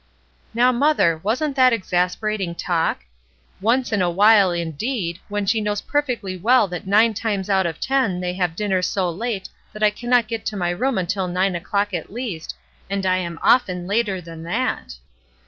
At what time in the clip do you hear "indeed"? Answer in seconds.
4.51-5.19